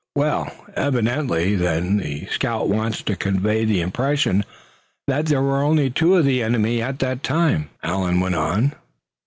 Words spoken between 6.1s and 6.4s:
of